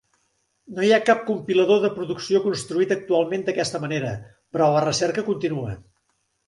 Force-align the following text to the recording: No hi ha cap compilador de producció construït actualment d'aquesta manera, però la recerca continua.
No 0.77 0.85
hi 0.85 0.89
ha 0.95 1.05
cap 1.09 1.21
compilador 1.27 1.83
de 1.83 1.91
producció 1.99 2.41
construït 2.47 2.97
actualment 2.97 3.47
d'aquesta 3.51 3.83
manera, 3.87 4.19
però 4.57 4.75
la 4.79 4.85
recerca 4.91 5.31
continua. 5.33 5.81